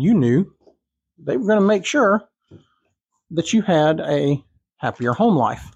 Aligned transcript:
you 0.00 0.14
knew 0.14 0.46
they 1.18 1.36
were 1.36 1.46
going 1.46 1.60
to 1.60 1.66
make 1.66 1.84
sure 1.84 2.22
that 3.30 3.52
you 3.52 3.62
had 3.62 4.00
a 4.00 4.42
happier 4.78 5.12
home 5.12 5.36
life. 5.36 5.70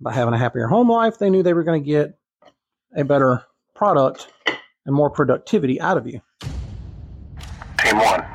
By 0.00 0.12
having 0.12 0.34
a 0.34 0.38
happier 0.38 0.66
home 0.66 0.90
life, 0.90 1.18
they 1.18 1.30
knew 1.30 1.42
they 1.42 1.54
were 1.54 1.62
going 1.62 1.82
to 1.82 1.88
get 1.88 2.18
a 2.96 3.04
better 3.04 3.42
product 3.74 4.32
and 4.86 4.94
more 4.94 5.10
productivity 5.10 5.80
out 5.80 5.96
of 5.96 6.06
you. 6.06 6.20
Team 7.78 7.98
1, 7.98 8.33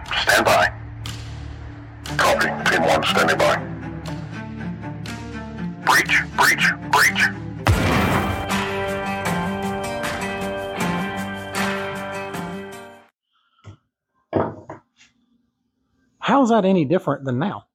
How's 16.49 16.63
that 16.63 16.67
any 16.67 16.83
different 16.83 17.25
than 17.25 17.37
now? 17.37 17.67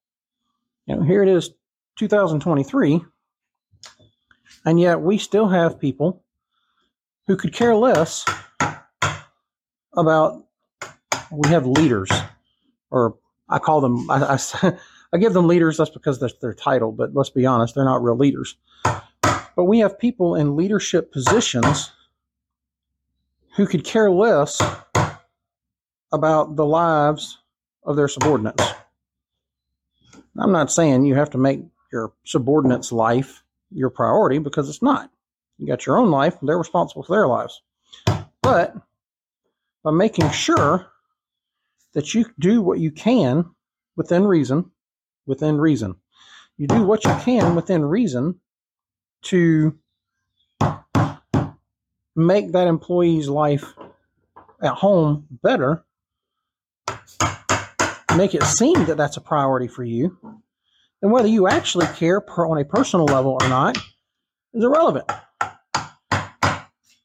You 0.87 0.97
know, 0.97 1.03
here 1.05 1.23
it 1.23 1.29
is 1.29 1.51
2023, 1.97 3.05
and 4.65 4.81
yet 4.81 5.01
we 5.01 5.17
still 5.17 5.47
have 5.47 5.79
people 5.79 6.25
who 7.29 7.37
could 7.37 7.53
care 7.53 7.77
less 7.77 8.25
about 9.97 10.45
we 11.31 11.49
have 11.51 11.67
leaders 11.67 12.11
or 12.91 13.17
i 13.49 13.61
call 13.61 13.81
them 13.81 14.11
i, 14.11 14.37
I, 14.37 14.73
I 15.13 15.19
give 15.19 15.35
them 15.35 15.47
leaders 15.47 15.77
that's 15.77 15.91
because 15.91 16.19
that's 16.19 16.35
their 16.41 16.53
title 16.53 16.91
but 16.91 17.15
let's 17.15 17.31
be 17.31 17.47
honest 17.47 17.77
they're 17.77 17.85
not 17.85 18.03
real 18.03 18.19
leaders 18.19 18.57
but 18.83 19.65
we 19.67 19.79
have 19.79 20.01
people 20.01 20.35
in 20.35 20.57
leadership 20.57 21.13
positions 21.13 21.93
who 23.55 23.67
could 23.69 23.85
care 23.85 24.11
less 24.11 24.61
about 26.13 26.57
the 26.57 26.67
lives 26.67 27.39
of 27.85 27.97
their 27.97 28.09
subordinates. 28.09 28.65
I'm 30.39 30.53
not 30.53 30.73
saying 30.73 31.05
you 31.05 31.15
have 31.15 31.31
to 31.31 31.39
make 31.39 31.61
your 31.93 32.13
subordinates 32.25 32.91
life 32.91 33.43
your 33.71 33.91
priority 33.91 34.39
because 34.39 34.69
it's 34.69 34.83
not. 34.83 35.11
You 35.59 35.67
got 35.67 35.87
your 35.87 35.99
own 35.99 36.11
life 36.11 36.37
they're 36.43 36.59
responsible 36.59 37.05
for 37.05 37.17
their 37.17 37.29
lives. 37.29 37.63
But 38.43 38.75
by 39.83 39.91
making 39.93 40.31
sure 40.31 40.87
that 41.93 42.15
you 42.15 42.27
do 42.39 42.61
what 42.61 42.81
you 42.81 42.91
can 42.91 43.45
within 43.97 44.25
reason, 44.25 44.71
within 45.27 45.59
reason. 45.59 45.95
You 46.57 46.67
do 46.67 46.83
what 46.83 47.05
you 47.05 47.15
can 47.21 47.55
within 47.55 47.85
reason 47.85 48.41
to 49.23 49.79
make 52.17 52.53
that 52.53 52.69
employee's 52.69 53.29
life 53.29 53.75
at 54.63 54.75
home 54.75 55.27
better, 55.43 55.84
make 58.17 58.35
it 58.35 58.43
seem 58.43 58.87
that 58.87 58.97
that's 58.97 59.17
a 59.17 59.21
priority 59.21 59.69
for 59.69 59.85
you, 59.85 60.19
and 61.03 61.13
whether 61.13 61.29
you 61.29 61.49
actually 61.49 61.87
care 61.89 62.21
per, 62.21 62.47
on 62.47 62.59
a 62.59 62.65
personal 62.65 63.07
level 63.07 63.39
or 63.41 63.49
not 63.49 63.77
is 64.53 64.65
irrelevant 64.65 65.11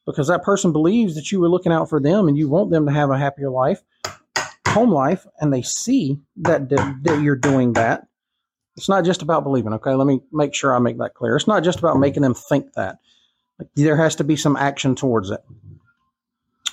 because 0.09 0.27
that 0.27 0.41
person 0.41 0.71
believes 0.71 1.13
that 1.13 1.31
you 1.31 1.39
were 1.39 1.49
looking 1.49 1.71
out 1.71 1.87
for 1.87 2.01
them 2.01 2.27
and 2.27 2.35
you 2.35 2.49
want 2.49 2.71
them 2.71 2.87
to 2.87 2.91
have 2.91 3.11
a 3.11 3.17
happier 3.17 3.51
life, 3.51 3.79
home 4.67 4.89
life, 4.89 5.27
and 5.39 5.53
they 5.53 5.61
see 5.61 6.17
that, 6.37 6.67
that, 6.69 6.99
that 7.03 7.21
you're 7.21 7.35
doing 7.35 7.73
that. 7.73 8.07
It's 8.75 8.89
not 8.89 9.05
just 9.05 9.21
about 9.21 9.43
believing, 9.43 9.73
okay? 9.73 9.93
Let 9.93 10.07
me 10.07 10.21
make 10.31 10.55
sure 10.55 10.75
I 10.75 10.79
make 10.79 10.97
that 10.97 11.13
clear. 11.13 11.35
It's 11.35 11.47
not 11.47 11.63
just 11.63 11.77
about 11.77 11.99
making 11.99 12.23
them 12.23 12.33
think 12.33 12.73
that. 12.73 12.97
Like, 13.59 13.67
there 13.75 13.97
has 13.97 14.15
to 14.15 14.23
be 14.23 14.35
some 14.35 14.55
action 14.55 14.95
towards 14.95 15.29
it. 15.29 15.41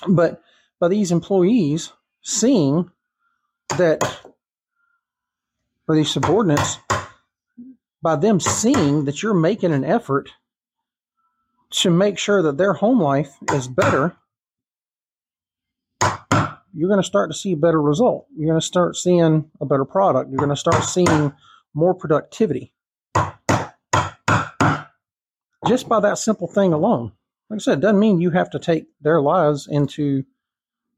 But 0.07 0.41
by 0.79 0.87
these 0.87 1.11
employees 1.11 1.93
seeing 2.23 2.89
that, 3.77 4.01
for 5.85 5.95
these 5.95 6.11
subordinates, 6.11 6.79
by 8.01 8.15
them 8.15 8.39
seeing 8.39 9.05
that 9.05 9.21
you're 9.21 9.33
making 9.33 9.73
an 9.73 9.83
effort 9.83 10.29
to 11.69 11.89
make 11.89 12.17
sure 12.17 12.41
that 12.43 12.57
their 12.57 12.73
home 12.73 13.01
life 13.01 13.35
is 13.53 13.67
better, 13.67 14.15
you're 16.73 16.89
going 16.89 17.01
to 17.01 17.07
start 17.07 17.31
to 17.31 17.37
see 17.37 17.53
a 17.53 17.57
better 17.57 17.81
result. 17.81 18.27
You're 18.35 18.49
going 18.49 18.61
to 18.61 18.65
start 18.65 18.95
seeing 18.95 19.49
a 19.59 19.65
better 19.65 19.85
product. 19.85 20.29
You're 20.29 20.37
going 20.37 20.49
to 20.49 20.55
start 20.55 20.83
seeing 20.83 21.33
more 21.73 21.93
productivity. 21.93 22.73
Just 25.67 25.89
by 25.89 25.99
that 25.99 26.17
simple 26.17 26.47
thing 26.47 26.71
alone. 26.71 27.11
Like 27.49 27.57
I 27.57 27.61
said, 27.61 27.81
doesn't 27.81 27.99
mean 27.99 28.21
you 28.21 28.29
have 28.31 28.51
to 28.51 28.59
take 28.59 28.85
their 29.01 29.21
lives 29.21 29.67
into, 29.69 30.23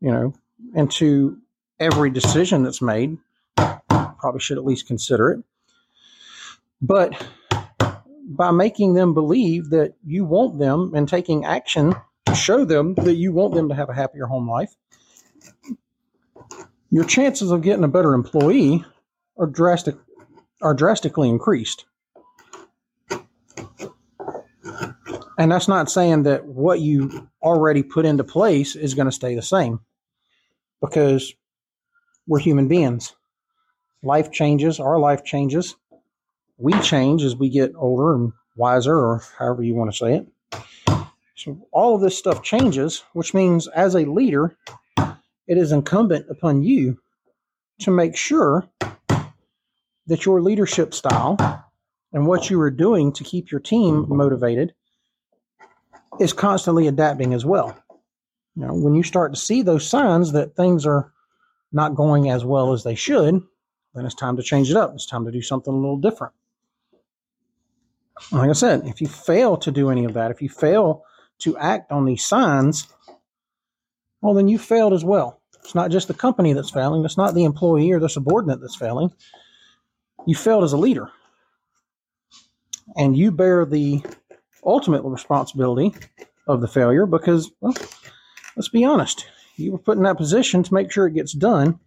you 0.01 0.11
know, 0.11 0.33
into 0.75 1.37
every 1.79 2.09
decision 2.09 2.63
that's 2.63 2.81
made. 2.81 3.17
Probably 3.55 4.39
should 4.39 4.57
at 4.57 4.65
least 4.65 4.87
consider 4.87 5.31
it. 5.31 5.43
But 6.81 7.13
by 8.27 8.51
making 8.51 8.93
them 8.93 9.13
believe 9.13 9.69
that 9.71 9.95
you 10.05 10.25
want 10.25 10.59
them 10.59 10.93
and 10.93 11.07
taking 11.07 11.45
action 11.45 11.95
to 12.25 12.35
show 12.35 12.63
them 12.63 12.93
that 12.95 13.15
you 13.15 13.31
want 13.31 13.53
them 13.53 13.69
to 13.69 13.75
have 13.75 13.89
a 13.89 13.93
happier 13.93 14.25
home 14.25 14.49
life, 14.49 14.75
your 16.89 17.03
chances 17.03 17.51
of 17.51 17.61
getting 17.61 17.83
a 17.83 17.89
better 17.89 18.13
employee 18.13 18.83
are 19.37 19.47
drastic 19.47 19.95
are 20.61 20.73
drastically 20.73 21.29
increased. 21.29 21.85
And 25.37 25.51
that's 25.51 25.69
not 25.69 25.89
saying 25.89 26.23
that 26.23 26.45
what 26.45 26.81
you 26.81 27.29
already 27.41 27.81
put 27.81 28.05
into 28.05 28.25
place 28.25 28.75
is 28.75 28.93
going 28.93 29.05
to 29.05 29.11
stay 29.11 29.35
the 29.35 29.41
same 29.41 29.79
because 30.81 31.33
we're 32.29 32.39
human 32.39 32.67
beings. 32.67 33.15
Life 34.03 34.31
changes, 34.31 34.79
our 34.79 34.99
life 34.99 35.25
changes. 35.25 35.75
We 36.57 36.79
change 36.79 37.23
as 37.23 37.35
we 37.35 37.49
get 37.49 37.73
older 37.75 38.13
and 38.13 38.31
wiser, 38.55 38.95
or 38.95 39.23
however 39.37 39.63
you 39.63 39.73
want 39.73 39.91
to 39.91 39.97
say 39.97 40.15
it. 40.15 40.27
So, 41.35 41.67
all 41.71 41.95
of 41.95 42.01
this 42.01 42.17
stuff 42.17 42.43
changes, 42.43 43.03
which 43.13 43.33
means 43.33 43.67
as 43.69 43.95
a 43.95 44.05
leader, 44.05 44.55
it 45.47 45.57
is 45.57 45.71
incumbent 45.71 46.27
upon 46.29 46.61
you 46.61 46.99
to 47.79 47.91
make 47.91 48.15
sure 48.15 48.69
that 50.05 50.25
your 50.25 50.41
leadership 50.41 50.93
style 50.93 51.37
and 52.13 52.27
what 52.27 52.49
you 52.49 52.61
are 52.61 52.71
doing 52.71 53.11
to 53.13 53.23
keep 53.23 53.51
your 53.51 53.61
team 53.61 54.05
motivated 54.07 54.73
is 56.19 56.33
constantly 56.33 56.87
adapting 56.87 57.33
as 57.33 57.45
well. 57.45 57.75
Know, 58.55 58.73
when 58.73 58.93
you 58.93 59.03
start 59.03 59.33
to 59.33 59.39
see 59.39 59.61
those 59.61 59.87
signs 59.87 60.33
that 60.33 60.55
things 60.55 60.85
are 60.85 61.13
not 61.71 61.95
going 61.95 62.29
as 62.29 62.43
well 62.45 62.73
as 62.73 62.83
they 62.83 62.95
should, 62.95 63.41
then 63.93 64.05
it's 64.05 64.15
time 64.15 64.37
to 64.37 64.43
change 64.43 64.69
it 64.69 64.77
up. 64.77 64.93
It's 64.93 65.05
time 65.05 65.25
to 65.25 65.31
do 65.31 65.41
something 65.41 65.73
a 65.73 65.77
little 65.77 65.97
different. 65.97 66.33
Like 68.31 68.49
I 68.49 68.53
said, 68.53 68.85
if 68.85 69.01
you 69.01 69.07
fail 69.07 69.57
to 69.57 69.71
do 69.71 69.89
any 69.89 70.05
of 70.05 70.13
that, 70.13 70.31
if 70.31 70.41
you 70.41 70.49
fail 70.49 71.03
to 71.39 71.57
act 71.57 71.91
on 71.91 72.05
these 72.05 72.25
signs, 72.25 72.87
well, 74.21 74.33
then 74.33 74.47
you 74.47 74.57
failed 74.57 74.93
as 74.93 75.05
well. 75.05 75.41
It's 75.63 75.75
not 75.75 75.91
just 75.91 76.07
the 76.07 76.13
company 76.13 76.53
that's 76.53 76.69
failing, 76.69 77.05
it's 77.05 77.17
not 77.17 77.33
the 77.33 77.45
employee 77.45 77.91
or 77.91 77.99
the 77.99 78.09
subordinate 78.09 78.59
that's 78.61 78.75
failing. 78.75 79.11
You 80.27 80.35
failed 80.35 80.63
as 80.63 80.73
a 80.73 80.77
leader. 80.77 81.09
And 82.97 83.15
you 83.15 83.31
bear 83.31 83.65
the 83.65 84.03
ultimate 84.65 85.03
responsibility 85.03 85.93
of 86.47 86.61
the 86.61 86.67
failure 86.67 87.05
because, 87.05 87.51
well, 87.61 87.75
let's 88.55 88.69
be 88.69 88.83
honest, 88.83 89.27
you 89.59 89.71
were 89.71 89.77
put 89.77 89.97
in 89.97 90.03
that 90.03 90.17
position 90.17 90.63
to 90.63 90.73
make 90.73 90.91
sure 90.91 91.07
it 91.07 91.13
gets 91.13 91.33
done, 91.33 91.79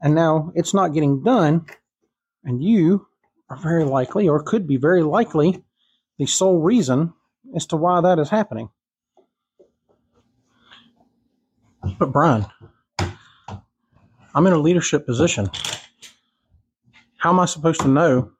and 0.00 0.14
now 0.14 0.52
it's 0.54 0.74
not 0.74 0.94
getting 0.94 1.22
done, 1.22 1.66
and 2.44 2.62
you 2.62 3.06
are 3.50 3.56
very 3.56 3.84
likely, 3.84 4.28
or 4.28 4.42
could 4.42 4.66
be 4.66 4.76
very 4.76 5.02
likely, 5.02 5.64
the 6.18 6.26
sole 6.26 6.60
reason 6.60 7.12
as 7.54 7.66
to 7.66 7.76
why 7.76 8.00
that 8.00 8.18
is 8.18 8.28
happening. 8.28 8.68
But, 11.98 12.12
Brian, 12.12 12.46
I'm 12.98 14.46
in 14.46 14.52
a 14.52 14.58
leadership 14.58 15.06
position. 15.06 15.48
How 17.16 17.30
am 17.30 17.40
I 17.40 17.46
supposed 17.46 17.80
to 17.80 17.88
know 17.88 18.32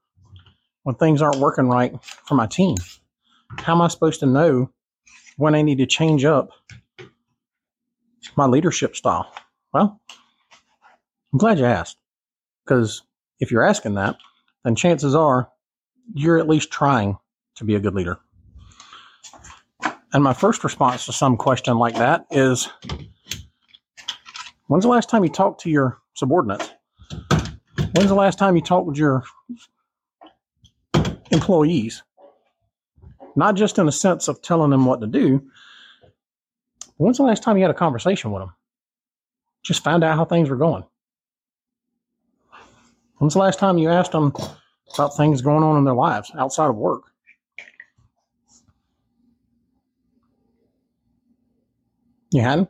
when 0.82 0.97
things 0.97 1.23
aren't 1.23 1.38
working 1.38 1.69
right 1.69 1.93
for 2.03 2.35
my 2.35 2.47
team? 2.47 2.76
How 3.59 3.75
am 3.75 3.82
I 3.82 3.88
supposed 3.88 4.20
to 4.20 4.26
know 4.26 4.70
when 5.37 5.55
I 5.55 5.62
need 5.62 5.79
to 5.79 5.87
change 5.87 6.25
up 6.25 6.50
my 8.37 8.47
leadership 8.47 8.97
style? 8.97 9.32
Well, 9.73 10.00
I'm 11.32 11.38
glad 11.38 11.59
you 11.59 11.65
asked. 11.65 11.99
Because 12.65 13.03
if 13.41 13.50
you're 13.50 13.67
asking 13.67 13.94
that, 13.94 14.17
then 14.65 14.75
chances 14.75 15.15
are 15.15 15.50
you're 16.15 16.38
at 16.38 16.49
least 16.49 16.70
trying 16.70 17.17
to 17.56 17.65
be 17.65 17.75
a 17.75 17.81
good 17.81 17.94
leader. 17.94 18.19
And 20.12 20.25
my 20.25 20.32
first 20.32 20.65
response 20.65 21.05
to 21.06 21.12
some 21.12 21.37
question 21.37 21.76
like 21.79 21.94
that 21.97 22.26
is 22.31 22.69
When's 24.69 24.85
the 24.85 24.91
last 24.91 25.09
time 25.09 25.25
you 25.25 25.31
talked 25.31 25.62
to 25.62 25.70
your 25.70 25.99
subordinates? 26.15 26.70
When's 27.94 28.09
the 28.09 28.15
last 28.15 28.38
time 28.38 28.55
you 28.55 28.62
talked 28.62 28.87
with 28.87 28.99
your 28.99 29.25
employees? 31.31 32.03
Not 33.35 33.55
just 33.55 33.79
in 33.79 33.87
the 33.87 33.93
sense 33.93 34.29
of 34.29 34.43
telling 34.43 34.70
them 34.70 34.85
what 34.85 35.00
to 35.00 35.06
do. 35.06 35.43
When's 36.99 37.17
the 37.17 37.23
last 37.23 37.43
time 37.43 37.56
you 37.56 37.62
had 37.62 37.71
a 37.71 37.75
conversation 37.75 38.31
with 38.33 38.43
them? 38.43 38.53
Just 39.62 39.83
found 39.83 40.05
out 40.05 40.17
how 40.17 40.25
things 40.25 40.50
were 40.50 40.56
going. 40.56 40.85
When's 43.17 43.35
the 43.35 43.41
last 43.41 43.59
time 43.59 43.79
you 43.79 43.89
asked 43.89 44.12
them 44.12 44.33
about 44.95 45.17
things 45.17 45.41
going 45.41 45.62
on 45.62 45.79
in 45.79 45.85
their 45.85 45.95
lives 45.95 46.31
outside 46.37 46.69
of 46.69 46.77
work? 46.77 47.05
You 52.31 52.43
hadn't? 52.43 52.69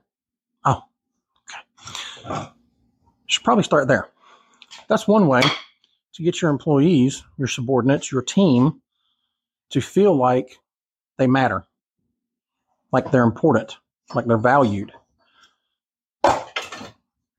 Oh, 0.65 0.83
okay. 2.25 2.49
Should 3.27 3.45
probably 3.45 3.65
start 3.65 3.89
there. 3.89 4.09
That's 4.89 5.09
one 5.09 5.27
way 5.27 5.43
to 6.15 6.23
get 6.23 6.41
your 6.41 6.51
employees, 6.51 7.23
your 7.39 7.49
subordinates, 7.49 8.13
your 8.13 8.23
team 8.23 8.81
to 9.71 9.81
feel 9.81 10.15
like 10.15 10.59
they 11.17 11.27
matter, 11.27 11.67
like 12.93 13.11
they're 13.11 13.25
important, 13.25 13.77
like 14.15 14.27
they're 14.27 14.39
valued. 14.39 14.93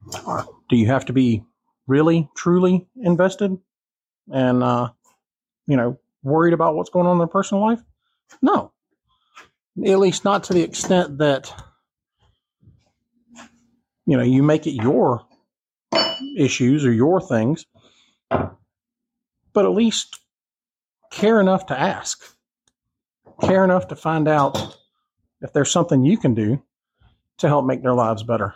Do 0.06 0.76
you 0.76 0.88
have 0.88 1.06
to 1.06 1.14
be 1.14 1.44
really, 1.88 2.30
truly 2.36 2.88
invested 2.96 3.58
and, 4.32 4.64
uh, 4.64 4.90
you 5.68 5.78
know, 5.78 6.00
worried 6.24 6.54
about 6.54 6.76
what's 6.76 6.90
going 6.90 7.08
on 7.08 7.14
in 7.14 7.18
their 7.18 7.28
personal 7.28 7.64
life? 7.64 7.82
No. 8.42 8.72
At 9.86 10.00
least 10.00 10.26
not 10.26 10.44
to 10.46 10.54
the 10.54 10.62
extent 10.62 11.20
that, 11.20 11.52
you 14.06 14.18
know, 14.18 14.24
you 14.24 14.44
make 14.44 14.68
it 14.68 14.72
your 14.72 15.26
issues 16.38 16.86
or 16.86 16.92
your 16.92 17.22
things, 17.22 17.66
but 18.30 19.66
at 19.66 19.72
least 19.72 20.20
care 21.12 21.40
enough 21.40 21.68
to 21.68 21.80
ask, 21.80 22.24
care 23.42 23.64
enough 23.64 23.88
to 23.88 23.96
find 23.96 24.28
out 24.28 24.78
if 25.42 25.54
there's 25.54 25.72
something 25.72 26.04
you 26.04 26.18
can 26.18 26.34
do 26.34 26.62
to 27.38 27.48
help 27.48 27.66
make 27.66 27.82
their 27.82 27.94
lives 27.94 28.24
better. 28.24 28.54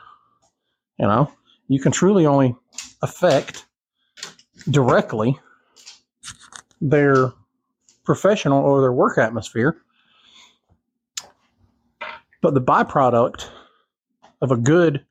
You 1.00 1.08
know, 1.08 1.32
you 1.68 1.80
can 1.80 1.92
truly 1.92 2.26
only 2.26 2.56
affect 3.02 3.66
directly 4.70 5.40
their 6.82 7.32
professional 8.04 8.64
or 8.64 8.82
their 8.82 8.92
work 8.92 9.18
atmosphere. 9.18 9.78
But 12.42 12.54
the 12.54 12.62
byproduct 12.62 13.48
of 14.42 14.52
a 14.52 14.58
good 14.58 15.06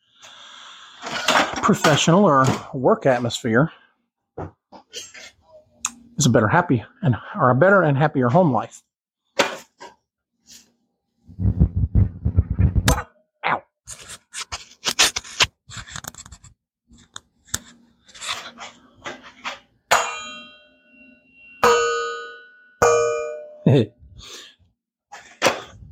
professional 1.63 2.25
or 2.25 2.45
work 2.75 3.07
atmosphere 3.07 3.73
is 6.19 6.27
a 6.27 6.31
better 6.31 6.49
happy 6.49 6.85
and 7.01 7.17
or 7.35 7.51
a 7.51 7.55
better 7.55 7.83
and 7.83 7.97
happier 7.97 8.29
home 8.29 8.53
life. 8.53 8.83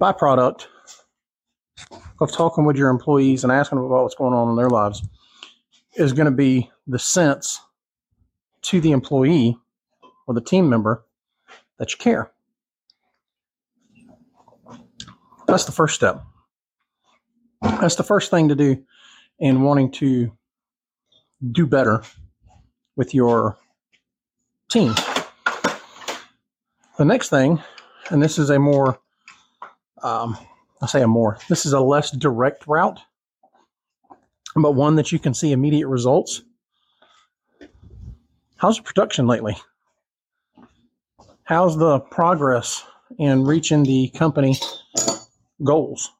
Byproduct 0.00 0.66
of 2.20 2.32
talking 2.32 2.64
with 2.64 2.76
your 2.76 2.88
employees 2.88 3.44
and 3.44 3.52
asking 3.52 3.76
them 3.76 3.84
about 3.84 4.02
what's 4.02 4.14
going 4.14 4.32
on 4.32 4.48
in 4.48 4.56
their 4.56 4.70
lives 4.70 5.06
is 5.96 6.12
going 6.12 6.26
to 6.26 6.30
be 6.30 6.70
the 6.86 6.98
sense 6.98 7.60
to 8.62 8.80
the 8.80 8.92
employee 8.92 9.58
or 10.26 10.34
the 10.34 10.40
team 10.40 10.68
member 10.68 11.04
that 11.78 11.92
you 11.92 11.98
care. 11.98 12.30
That's 15.46 15.64
the 15.64 15.72
first 15.72 15.94
step. 15.96 16.22
That's 17.62 17.96
the 17.96 18.04
first 18.04 18.30
thing 18.30 18.48
to 18.48 18.54
do 18.54 18.82
in 19.38 19.62
wanting 19.62 19.90
to 19.92 20.32
do 21.52 21.66
better 21.66 22.02
with 22.96 23.14
your 23.14 23.58
team. 24.70 24.94
The 26.96 27.04
next 27.04 27.30
thing, 27.30 27.60
and 28.10 28.22
this 28.22 28.38
is 28.38 28.50
a 28.50 28.58
more, 28.58 29.00
um, 30.02 30.36
I 30.82 30.86
say 30.86 31.02
a 31.02 31.06
more, 31.06 31.38
this 31.48 31.66
is 31.66 31.72
a 31.72 31.80
less 31.80 32.10
direct 32.10 32.66
route, 32.66 33.00
but 34.56 34.72
one 34.72 34.96
that 34.96 35.12
you 35.12 35.18
can 35.18 35.34
see 35.34 35.52
immediate 35.52 35.88
results. 35.88 36.42
How's 38.56 38.76
the 38.76 38.82
production 38.82 39.26
lately? 39.26 39.56
How's 41.44 41.76
the 41.76 42.00
progress 42.00 42.84
in 43.18 43.44
reaching 43.44 43.82
the 43.82 44.08
company 44.10 44.56
goals? 45.64 46.10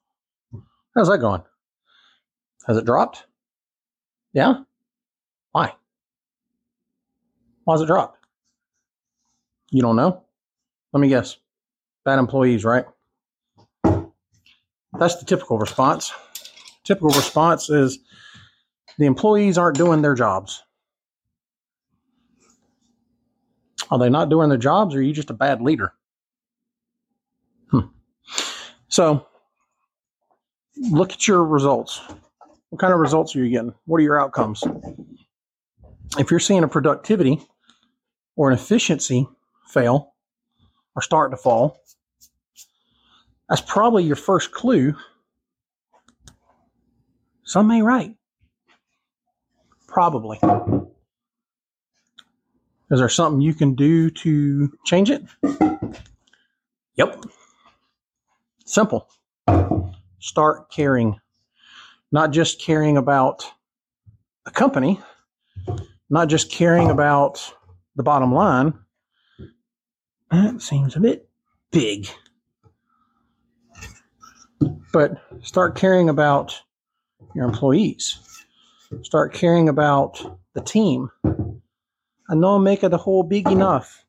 How's 0.95 1.07
that 1.07 1.19
going? 1.19 1.43
Has 2.67 2.77
it 2.77 2.85
dropped? 2.85 3.25
Yeah? 4.33 4.63
Why? 5.51 5.73
Why's 7.63 7.81
it 7.81 7.87
dropped? 7.87 8.17
You 9.69 9.81
don't 9.81 9.95
know? 9.95 10.23
Let 10.93 10.99
me 10.99 11.07
guess. 11.07 11.37
Bad 12.03 12.19
employees, 12.19 12.65
right? 12.65 12.85
That's 14.97 15.15
the 15.15 15.25
typical 15.25 15.57
response. 15.57 16.11
Typical 16.83 17.09
response 17.09 17.69
is 17.69 17.99
the 18.97 19.05
employees 19.05 19.57
aren't 19.57 19.77
doing 19.77 20.01
their 20.01 20.15
jobs. 20.15 20.63
Are 23.89 23.99
they 23.99 24.09
not 24.09 24.29
doing 24.29 24.49
their 24.49 24.57
jobs, 24.57 24.95
or 24.95 24.99
are 24.99 25.01
you 25.01 25.13
just 25.13 25.29
a 25.29 25.33
bad 25.33 25.61
leader? 25.61 25.93
Hmm. 27.69 27.87
So, 28.87 29.25
look 30.77 31.11
at 31.13 31.27
your 31.27 31.43
results. 31.43 32.01
What 32.69 32.79
kind 32.79 32.93
of 32.93 32.99
results 32.99 33.35
are 33.35 33.43
you 33.43 33.49
getting? 33.49 33.73
What 33.85 33.97
are 33.97 34.03
your 34.03 34.19
outcomes? 34.19 34.63
If 36.17 36.31
you're 36.31 36.39
seeing 36.39 36.63
a 36.63 36.67
productivity 36.67 37.41
or 38.35 38.49
an 38.49 38.53
efficiency 38.57 39.27
fail 39.67 40.13
or 40.95 41.01
start 41.01 41.31
to 41.31 41.37
fall, 41.37 41.81
that's 43.51 43.59
probably 43.59 44.05
your 44.05 44.15
first 44.15 44.53
clue. 44.53 44.95
Some 47.43 47.67
may 47.67 47.81
right. 47.81 48.15
Probably. 49.89 50.39
Is 52.89 52.99
there 52.99 53.09
something 53.09 53.41
you 53.41 53.53
can 53.53 53.75
do 53.75 54.09
to 54.09 54.71
change 54.85 55.11
it? 55.11 55.25
Yep. 56.95 57.25
Simple. 58.63 59.09
Start 60.19 60.71
caring. 60.71 61.19
Not 62.09 62.31
just 62.31 62.61
caring 62.61 62.95
about 62.95 63.43
the 64.45 64.51
company, 64.51 64.97
not 66.09 66.29
just 66.29 66.49
caring 66.49 66.89
about 66.89 67.53
the 67.97 68.03
bottom 68.03 68.33
line. 68.33 68.75
That 70.29 70.61
seems 70.61 70.95
a 70.95 71.01
bit 71.01 71.27
big. 71.69 72.07
But 74.93 75.21
start 75.43 75.75
caring 75.75 76.09
about 76.09 76.59
your 77.35 77.45
employees. 77.45 78.19
Start 79.03 79.33
caring 79.33 79.69
about 79.69 80.39
the 80.53 80.61
team 80.61 81.09
and 81.23 82.41
not 82.41 82.59
make 82.59 82.83
it 82.83 82.93
a 82.93 82.97
whole 82.97 83.23
big 83.23 83.47
enough. 83.47 84.05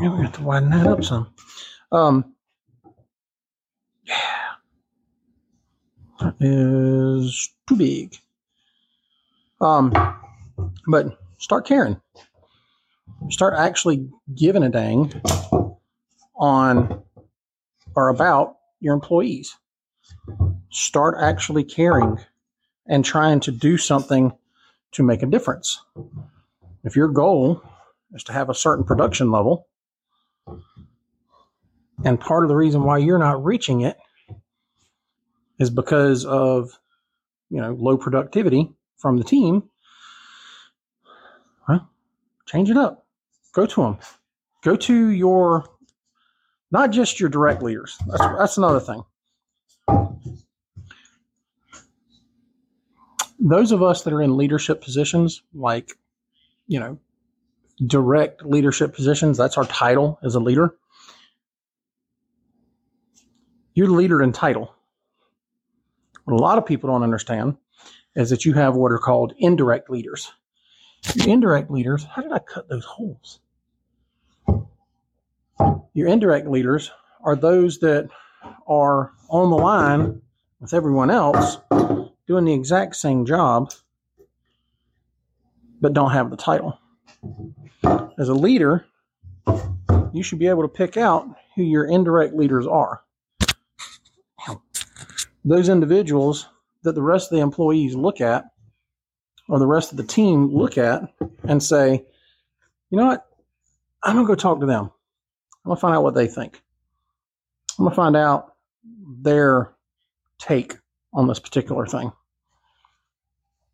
Yeah, 0.00 0.16
we 0.16 0.22
have 0.22 0.32
to 0.32 0.42
widen 0.42 0.70
that 0.70 0.86
up 0.86 1.04
some. 1.04 1.32
Um, 1.92 2.34
yeah, 4.04 4.16
that 6.20 6.34
is 6.40 7.54
too 7.68 7.76
big. 7.76 8.16
Um, 9.60 9.92
but 10.88 11.18
start 11.38 11.66
caring. 11.66 12.00
Start 13.30 13.54
actually 13.56 14.08
giving 14.34 14.64
a 14.64 14.68
dang 14.68 15.12
on 16.36 17.02
or 17.94 18.08
about 18.08 18.56
your 18.80 18.94
employees. 18.94 19.56
Start 20.70 21.16
actually 21.20 21.64
caring 21.64 22.18
and 22.86 23.04
trying 23.04 23.40
to 23.40 23.50
do 23.50 23.78
something 23.78 24.32
to 24.92 25.02
make 25.02 25.22
a 25.22 25.26
difference. 25.26 25.80
If 26.84 26.96
your 26.96 27.08
goal 27.08 27.62
is 28.12 28.24
to 28.24 28.32
have 28.32 28.50
a 28.50 28.54
certain 28.54 28.84
production 28.84 29.30
level, 29.30 29.66
and 32.04 32.20
part 32.20 32.44
of 32.44 32.48
the 32.48 32.56
reason 32.56 32.82
why 32.82 32.98
you're 32.98 33.18
not 33.18 33.44
reaching 33.44 33.82
it 33.82 33.96
is 35.58 35.70
because 35.70 36.24
of 36.24 36.78
you 37.50 37.60
know 37.60 37.72
low 37.78 37.96
productivity 37.96 38.72
from 38.96 39.16
the 39.16 39.24
team, 39.24 39.62
well, 41.68 41.88
change 42.46 42.70
it 42.70 42.76
up. 42.76 43.06
Go 43.52 43.66
to 43.66 43.82
them. 43.82 43.98
Go 44.62 44.76
to 44.76 45.08
your 45.08 45.64
not 46.70 46.90
just 46.90 47.20
your 47.20 47.28
direct 47.28 47.62
leaders. 47.62 47.96
That's 48.06 48.20
that's 48.38 48.56
another 48.56 48.80
thing. 48.80 49.02
those 53.44 53.72
of 53.72 53.82
us 53.82 54.02
that 54.02 54.12
are 54.12 54.22
in 54.22 54.36
leadership 54.36 54.82
positions, 54.82 55.42
like, 55.52 55.92
you 56.66 56.80
know, 56.80 56.98
direct 57.86 58.44
leadership 58.44 58.94
positions, 58.94 59.36
that's 59.36 59.58
our 59.58 59.66
title 59.66 60.18
as 60.22 60.34
a 60.34 60.40
leader. 60.40 60.74
You're 63.74 63.88
the 63.88 63.94
leader 63.94 64.22
in 64.22 64.32
title. 64.32 64.74
What 66.24 66.40
a 66.40 66.42
lot 66.42 66.56
of 66.56 66.64
people 66.64 66.90
don't 66.90 67.02
understand 67.02 67.58
is 68.16 68.30
that 68.30 68.46
you 68.46 68.54
have 68.54 68.76
what 68.76 68.92
are 68.92 68.98
called 68.98 69.34
indirect 69.36 69.90
leaders. 69.90 70.32
Indirect 71.26 71.70
leaders, 71.70 72.04
how 72.04 72.22
did 72.22 72.32
I 72.32 72.38
cut 72.38 72.68
those 72.68 72.84
holes? 72.84 73.40
Your 75.92 76.08
indirect 76.08 76.48
leaders 76.48 76.90
are 77.22 77.36
those 77.36 77.78
that 77.78 78.08
are 78.66 79.12
on 79.28 79.50
the 79.50 79.56
line 79.56 80.20
with 80.60 80.74
everyone 80.74 81.10
else 81.10 81.58
doing 82.26 82.44
the 82.44 82.54
exact 82.54 82.96
same 82.96 83.26
job 83.26 83.72
but 85.80 85.92
don't 85.92 86.12
have 86.12 86.30
the 86.30 86.36
title. 86.36 86.78
As 88.18 88.28
a 88.28 88.34
leader, 88.34 88.86
you 90.12 90.22
should 90.22 90.38
be 90.38 90.46
able 90.46 90.62
to 90.62 90.68
pick 90.68 90.96
out 90.96 91.28
who 91.54 91.62
your 91.62 91.84
indirect 91.84 92.34
leaders 92.34 92.66
are. 92.66 93.02
Those 95.44 95.68
individuals 95.68 96.48
that 96.84 96.94
the 96.94 97.02
rest 97.02 97.30
of 97.30 97.36
the 97.36 97.42
employees 97.42 97.94
look 97.94 98.20
at 98.20 98.46
or 99.48 99.58
the 99.58 99.66
rest 99.66 99.90
of 99.90 99.98
the 99.98 100.04
team 100.04 100.54
look 100.56 100.78
at 100.78 101.02
and 101.42 101.62
say, 101.62 102.06
you 102.88 102.98
know 102.98 103.06
what? 103.06 103.26
I'm 104.02 104.14
going 104.14 104.26
to 104.26 104.28
go 104.28 104.34
talk 104.34 104.60
to 104.60 104.66
them. 104.66 104.90
I'm 105.64 105.74
to 105.74 105.80
find 105.80 105.94
out 105.94 106.02
what 106.02 106.14
they 106.14 106.26
think. 106.26 106.60
I'm 107.78 107.88
to 107.88 107.94
find 107.94 108.16
out 108.16 108.54
their 109.22 109.72
take 110.38 110.74
on 111.12 111.26
this 111.26 111.38
particular 111.38 111.86
thing. 111.86 112.12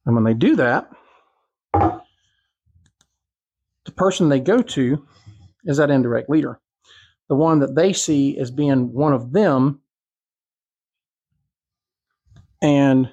And 0.06 0.14
when 0.14 0.25
they 0.25 0.35
do 0.35 0.56
that, 0.56 0.90
the 1.73 2.02
person 3.97 4.28
they 4.28 4.40
go 4.40 4.62
to 4.62 5.06
is 5.64 5.76
that 5.78 5.90
indirect 5.90 6.30
leader, 6.30 6.61
the 7.28 7.35
one 7.35 7.59
that 7.61 7.75
they 7.75 7.92
see 7.92 8.38
as 8.38 8.50
being 8.50 8.92
one 8.92 9.12
of 9.12 9.32
them 9.32 9.80
and 12.62 13.11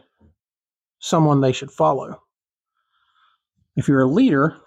someone 1.00 1.42
they 1.42 1.52
should 1.52 1.72
follow. 1.72 2.22
If 3.76 3.88
you're 3.88 4.02
a 4.02 4.08
leader, 4.08 4.58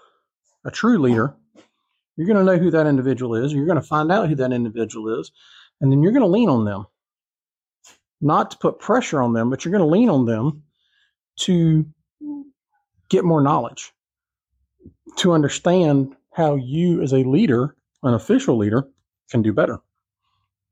a 0.65 0.71
true 0.71 0.99
leader, 0.99 1.37
you're 2.21 2.27
going 2.27 2.45
to 2.45 2.53
know 2.53 2.63
who 2.63 2.71
that 2.71 2.87
individual 2.87 3.35
is. 3.35 3.51
You're 3.51 3.65
going 3.65 3.81
to 3.81 3.83
find 3.83 4.13
out 4.13 4.29
who 4.29 4.35
that 4.35 4.53
individual 4.53 5.19
is, 5.19 5.33
and 5.81 5.91
then 5.91 6.03
you're 6.03 6.13
going 6.13 6.21
to 6.21 6.29
lean 6.29 6.51
on 6.51 6.67
them. 6.67 6.85
Not 8.21 8.51
to 8.51 8.59
put 8.59 8.79
pressure 8.79 9.23
on 9.23 9.33
them, 9.33 9.49
but 9.49 9.65
you're 9.65 9.73
going 9.73 9.81
to 9.81 9.91
lean 9.91 10.11
on 10.11 10.27
them 10.27 10.65
to 11.41 11.87
get 13.09 13.25
more 13.25 13.41
knowledge, 13.41 13.95
to 15.17 15.33
understand 15.33 16.15
how 16.35 16.57
you, 16.57 17.01
as 17.01 17.15
a 17.15 17.25
leader, 17.25 17.75
an 18.03 18.13
official 18.13 18.59
leader, 18.59 18.87
can 19.31 19.41
do 19.41 19.55
better. 19.55 19.79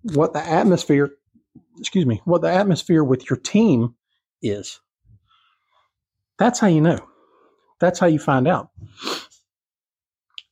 What 0.03 0.35
the 0.35 0.47
atmosphere, 0.47 1.13
excuse 1.79 2.05
me, 2.05 2.21
what 2.27 2.43
the 2.43 2.53
atmosphere 2.53 3.03
with 3.03 3.31
your 3.31 3.39
team 3.39 3.95
is. 4.43 4.81
That's 6.39 6.61
how 6.61 6.67
you 6.67 6.83
know. 6.83 7.09
That's 7.81 7.99
how 7.99 8.07
you 8.07 8.19
find 8.19 8.47
out. 8.47 8.69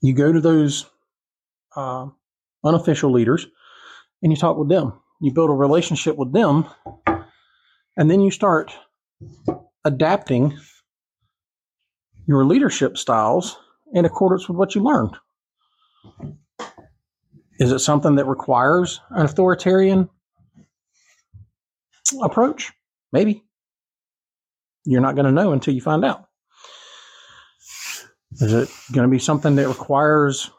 You 0.03 0.15
go 0.15 0.33
to 0.33 0.41
those 0.41 0.87
uh, 1.75 2.07
unofficial 2.65 3.11
leaders 3.11 3.47
and 4.23 4.33
you 4.33 4.37
talk 4.37 4.57
with 4.57 4.69
them. 4.69 4.93
You 5.21 5.33
build 5.33 5.51
a 5.51 5.55
relationship 5.55 6.17
with 6.17 6.33
them, 6.33 6.67
and 7.97 8.11
then 8.11 8.21
you 8.21 8.31
start 8.31 8.75
adapting 9.85 10.59
your 12.27 12.45
leadership 12.45 12.99
styles 12.99 13.57
in 13.95 14.05
accordance 14.05 14.49
with 14.49 14.59
what 14.59 14.75
you 14.75 14.83
learned. 14.83 15.17
Is 17.59 17.73
it 17.73 17.79
something 17.79 18.17
that 18.17 18.27
requires 18.27 19.01
an 19.11 19.25
authoritarian 19.25 20.11
approach? 22.23 22.73
Maybe. 23.13 23.45
You're 24.85 25.01
not 25.01 25.15
going 25.15 25.27
to 25.27 25.33
know 25.33 25.53
until 25.53 25.75
you 25.75 25.81
find 25.81 26.05
out. 26.05 26.26
Is 28.41 28.53
it 28.53 28.71
going 28.93 29.09
to 29.09 29.11
be 29.11 29.19
something 29.19 29.57
that 29.57 29.69
requires 29.69 30.51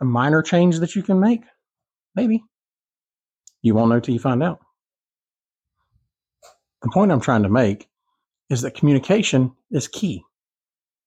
a 0.00 0.04
minor 0.04 0.42
change 0.42 0.78
that 0.80 0.94
you 0.94 1.02
can 1.02 1.18
make? 1.18 1.42
Maybe. 2.14 2.44
You 3.62 3.74
won't 3.74 3.90
know 3.90 4.00
till 4.00 4.14
you 4.14 4.20
find 4.20 4.42
out. 4.42 4.60
The 6.82 6.90
point 6.92 7.12
I'm 7.12 7.20
trying 7.20 7.44
to 7.44 7.48
make 7.48 7.88
is 8.50 8.62
that 8.62 8.74
communication 8.74 9.52
is 9.70 9.88
key. 9.88 10.24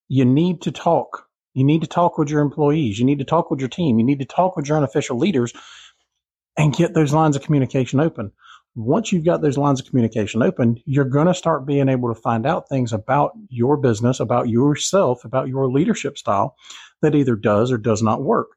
You 0.07 0.25
need 0.25 0.61
to 0.63 0.71
talk. 0.71 1.27
You 1.53 1.63
need 1.63 1.81
to 1.81 1.87
talk 1.87 2.17
with 2.17 2.29
your 2.29 2.41
employees. 2.41 2.97
You 2.97 3.05
need 3.05 3.19
to 3.19 3.25
talk 3.25 3.51
with 3.51 3.59
your 3.59 3.69
team. 3.69 3.99
You 3.99 4.05
need 4.05 4.19
to 4.19 4.25
talk 4.25 4.55
with 4.55 4.67
your 4.67 4.77
unofficial 4.77 5.17
leaders 5.17 5.53
and 6.57 6.75
get 6.75 6.93
those 6.93 7.13
lines 7.13 7.35
of 7.35 7.43
communication 7.43 7.99
open 7.99 8.31
once 8.75 9.11
you've 9.11 9.23
got 9.23 9.41
those 9.41 9.57
lines 9.57 9.79
of 9.79 9.87
communication 9.87 10.43
open, 10.43 10.77
you're 10.85 11.05
going 11.05 11.27
to 11.27 11.33
start 11.33 11.65
being 11.65 11.87
able 11.87 12.13
to 12.13 12.19
find 12.19 12.45
out 12.45 12.67
things 12.67 12.91
about 12.91 13.31
your 13.49 13.77
business, 13.77 14.19
about 14.19 14.49
yourself, 14.49 15.23
about 15.23 15.47
your 15.47 15.69
leadership 15.69 16.17
style 16.17 16.55
that 17.01 17.15
either 17.15 17.35
does 17.35 17.71
or 17.71 17.77
does 17.77 18.01
not 18.01 18.21
work. 18.21 18.49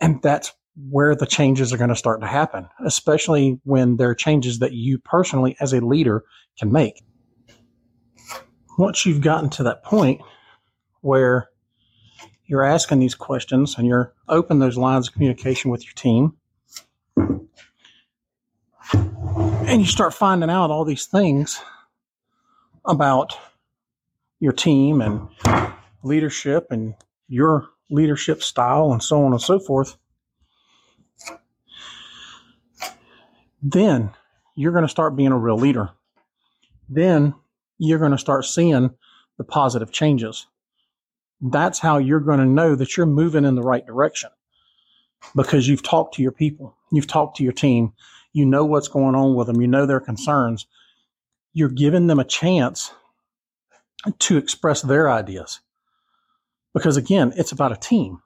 And 0.00 0.22
that's 0.22 0.52
where 0.90 1.14
the 1.14 1.26
changes 1.26 1.72
are 1.72 1.76
going 1.76 1.90
to 1.90 1.96
start 1.96 2.20
to 2.22 2.26
happen, 2.26 2.68
especially 2.84 3.60
when 3.64 3.96
there 3.96 4.08
are 4.08 4.14
changes 4.14 4.60
that 4.60 4.72
you 4.72 4.98
personally, 4.98 5.56
as 5.60 5.72
a 5.74 5.84
leader, 5.84 6.24
can 6.58 6.72
make. 6.72 7.02
Once 8.78 9.04
you've 9.04 9.20
gotten 9.20 9.50
to 9.50 9.64
that 9.64 9.82
point 9.82 10.20
where 11.00 11.48
you're 12.46 12.64
asking 12.64 13.00
these 13.00 13.14
questions 13.14 13.76
and 13.76 13.86
you're 13.86 14.14
open 14.28 14.58
those 14.58 14.78
lines 14.78 15.08
of 15.08 15.14
communication 15.14 15.70
with 15.70 15.84
your 15.84 15.94
team, 15.94 16.32
and 19.68 19.82
you 19.82 19.86
start 19.86 20.14
finding 20.14 20.48
out 20.48 20.70
all 20.70 20.84
these 20.84 21.04
things 21.04 21.60
about 22.86 23.38
your 24.40 24.52
team 24.52 25.02
and 25.02 25.28
leadership 26.02 26.68
and 26.70 26.94
your 27.28 27.68
leadership 27.90 28.42
style 28.42 28.92
and 28.92 29.02
so 29.02 29.22
on 29.22 29.32
and 29.32 29.42
so 29.42 29.58
forth. 29.58 29.98
Then 33.60 34.10
you're 34.56 34.72
going 34.72 34.84
to 34.84 34.88
start 34.88 35.16
being 35.16 35.32
a 35.32 35.38
real 35.38 35.58
leader. 35.58 35.90
Then 36.88 37.34
you're 37.76 37.98
going 37.98 38.12
to 38.12 38.18
start 38.18 38.46
seeing 38.46 38.90
the 39.36 39.44
positive 39.44 39.92
changes. 39.92 40.46
That's 41.42 41.78
how 41.78 41.98
you're 41.98 42.20
going 42.20 42.40
to 42.40 42.46
know 42.46 42.74
that 42.74 42.96
you're 42.96 43.06
moving 43.06 43.44
in 43.44 43.54
the 43.54 43.62
right 43.62 43.84
direction 43.84 44.30
because 45.36 45.68
you've 45.68 45.82
talked 45.82 46.14
to 46.14 46.22
your 46.22 46.32
people, 46.32 46.74
you've 46.90 47.06
talked 47.06 47.36
to 47.36 47.44
your 47.44 47.52
team, 47.52 47.92
you 48.38 48.46
know 48.46 48.64
what's 48.64 48.88
going 48.88 49.14
on 49.14 49.34
with 49.34 49.48
them, 49.48 49.60
you 49.60 49.66
know 49.66 49.84
their 49.84 50.00
concerns. 50.00 50.66
You're 51.52 51.68
giving 51.68 52.06
them 52.06 52.18
a 52.18 52.24
chance 52.24 52.92
to 54.20 54.36
express 54.36 54.82
their 54.82 55.10
ideas. 55.10 55.60
Because 56.72 56.96
again, 56.96 57.32
it's 57.36 57.52
about 57.52 57.72
a 57.72 57.76
team, 57.76 58.22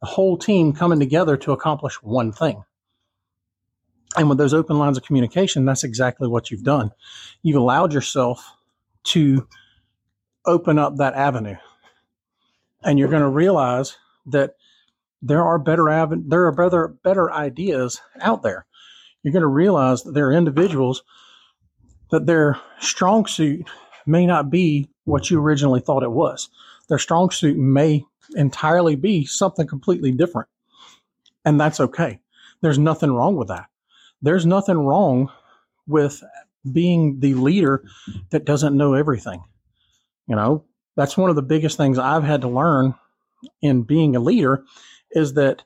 the 0.00 0.08
whole 0.08 0.36
team 0.36 0.72
coming 0.72 0.98
together 0.98 1.36
to 1.38 1.52
accomplish 1.52 2.02
one 2.02 2.32
thing. 2.32 2.64
And 4.16 4.28
with 4.28 4.38
those 4.38 4.54
open 4.54 4.78
lines 4.78 4.96
of 4.96 5.04
communication, 5.04 5.64
that's 5.64 5.84
exactly 5.84 6.26
what 6.26 6.50
you've 6.50 6.64
done. 6.64 6.90
You've 7.42 7.60
allowed 7.60 7.92
yourself 7.92 8.44
to 9.04 9.46
open 10.44 10.78
up 10.78 10.96
that 10.96 11.14
avenue. 11.14 11.56
And 12.82 12.98
you're 12.98 13.08
going 13.08 13.22
to 13.22 13.28
realize 13.28 13.96
that 14.26 14.56
there 15.22 15.44
are 15.44 15.58
better 15.58 15.88
av- 15.88 16.28
there 16.28 16.46
are 16.46 16.52
better 16.52 16.88
better 16.88 17.30
ideas 17.30 18.00
out 18.20 18.42
there 18.42 18.66
you're 19.22 19.32
going 19.32 19.42
to 19.42 19.46
realize 19.46 20.02
that 20.02 20.12
there 20.12 20.28
are 20.28 20.32
individuals 20.32 21.02
that 22.10 22.26
their 22.26 22.58
strong 22.80 23.26
suit 23.26 23.68
may 24.06 24.26
not 24.26 24.50
be 24.50 24.88
what 25.04 25.30
you 25.30 25.40
originally 25.40 25.80
thought 25.80 26.02
it 26.02 26.10
was. 26.10 26.48
Their 26.88 26.98
strong 26.98 27.30
suit 27.30 27.56
may 27.56 28.04
entirely 28.34 28.96
be 28.96 29.24
something 29.24 29.66
completely 29.66 30.12
different. 30.12 30.48
And 31.44 31.60
that's 31.60 31.80
okay. 31.80 32.20
There's 32.60 32.78
nothing 32.78 33.12
wrong 33.12 33.36
with 33.36 33.48
that. 33.48 33.66
There's 34.22 34.46
nothing 34.46 34.78
wrong 34.78 35.30
with 35.86 36.22
being 36.70 37.20
the 37.20 37.34
leader 37.34 37.84
that 38.30 38.44
doesn't 38.44 38.76
know 38.76 38.94
everything. 38.94 39.42
You 40.26 40.36
know, 40.36 40.64
that's 40.96 41.16
one 41.16 41.30
of 41.30 41.36
the 41.36 41.42
biggest 41.42 41.76
things 41.76 41.98
I've 41.98 42.24
had 42.24 42.42
to 42.42 42.48
learn 42.48 42.94
in 43.62 43.82
being 43.82 44.14
a 44.14 44.20
leader 44.20 44.64
is 45.10 45.34
that 45.34 45.62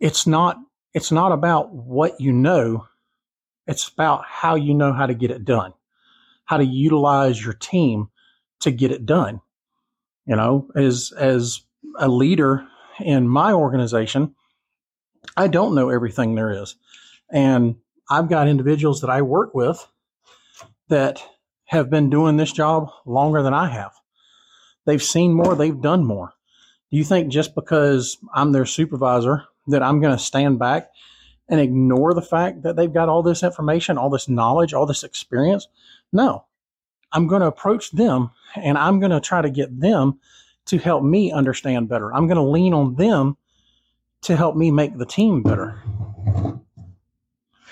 it's 0.00 0.26
not 0.26 0.58
it's 0.98 1.12
not 1.12 1.30
about 1.30 1.72
what 1.72 2.20
you 2.20 2.32
know, 2.32 2.88
it's 3.68 3.86
about 3.86 4.24
how 4.26 4.56
you 4.56 4.74
know 4.74 4.92
how 4.92 5.06
to 5.06 5.14
get 5.14 5.30
it 5.30 5.44
done, 5.44 5.72
how 6.44 6.56
to 6.56 6.64
utilize 6.64 7.40
your 7.40 7.54
team 7.54 8.08
to 8.62 8.72
get 8.72 8.90
it 8.90 9.06
done. 9.06 9.40
You 10.26 10.34
know, 10.34 10.66
as 10.74 11.12
as 11.16 11.60
a 12.00 12.08
leader 12.08 12.66
in 12.98 13.28
my 13.28 13.52
organization, 13.52 14.34
I 15.36 15.46
don't 15.46 15.76
know 15.76 15.88
everything 15.88 16.34
there 16.34 16.50
is. 16.50 16.74
And 17.30 17.76
I've 18.10 18.28
got 18.28 18.48
individuals 18.48 19.02
that 19.02 19.10
I 19.10 19.22
work 19.22 19.54
with 19.54 19.86
that 20.88 21.22
have 21.66 21.90
been 21.90 22.10
doing 22.10 22.38
this 22.38 22.50
job 22.50 22.90
longer 23.06 23.44
than 23.44 23.54
I 23.54 23.68
have. 23.68 23.92
They've 24.84 25.00
seen 25.00 25.32
more, 25.32 25.54
they've 25.54 25.80
done 25.80 26.04
more. 26.04 26.32
Do 26.90 26.96
you 26.96 27.04
think 27.04 27.30
just 27.30 27.54
because 27.54 28.18
I'm 28.34 28.50
their 28.50 28.66
supervisor 28.66 29.44
that 29.68 29.82
I'm 29.82 30.00
going 30.00 30.16
to 30.16 30.22
stand 30.22 30.58
back 30.58 30.90
and 31.48 31.60
ignore 31.60 32.14
the 32.14 32.22
fact 32.22 32.62
that 32.62 32.76
they've 32.76 32.92
got 32.92 33.08
all 33.08 33.22
this 33.22 33.42
information, 33.42 33.96
all 33.96 34.10
this 34.10 34.28
knowledge, 34.28 34.74
all 34.74 34.86
this 34.86 35.04
experience. 35.04 35.68
No, 36.12 36.44
I'm 37.12 37.26
going 37.26 37.40
to 37.40 37.46
approach 37.46 37.90
them 37.90 38.30
and 38.56 38.76
I'm 38.76 39.00
going 39.00 39.12
to 39.12 39.20
try 39.20 39.40
to 39.40 39.50
get 39.50 39.80
them 39.80 40.18
to 40.66 40.78
help 40.78 41.02
me 41.02 41.32
understand 41.32 41.88
better. 41.88 42.14
I'm 42.14 42.26
going 42.26 42.36
to 42.36 42.42
lean 42.42 42.74
on 42.74 42.96
them 42.96 43.36
to 44.22 44.36
help 44.36 44.56
me 44.56 44.70
make 44.70 44.98
the 44.98 45.06
team 45.06 45.42
better 45.42 45.80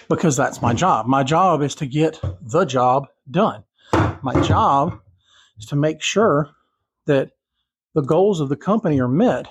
because 0.08 0.36
that's 0.36 0.62
my 0.62 0.72
job. 0.72 1.06
My 1.06 1.22
job 1.22 1.62
is 1.62 1.74
to 1.76 1.86
get 1.86 2.20
the 2.40 2.64
job 2.64 3.08
done. 3.30 3.64
My 4.22 4.40
job 4.40 5.00
is 5.58 5.66
to 5.66 5.76
make 5.76 6.02
sure 6.02 6.50
that 7.06 7.32
the 7.94 8.02
goals 8.02 8.40
of 8.40 8.48
the 8.48 8.56
company 8.56 9.00
are 9.00 9.08
met 9.08 9.46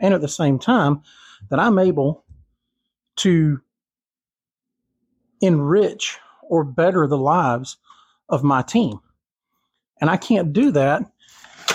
and 0.00 0.14
at 0.14 0.20
the 0.20 0.28
same 0.28 0.58
time 0.58 1.02
that 1.50 1.58
I'm 1.58 1.78
able 1.78 2.24
to 3.16 3.60
enrich 5.40 6.18
or 6.42 6.64
better 6.64 7.06
the 7.06 7.18
lives 7.18 7.76
of 8.28 8.42
my 8.42 8.62
team. 8.62 9.00
And 10.00 10.10
I 10.10 10.16
can't 10.16 10.52
do 10.52 10.70
that 10.72 11.02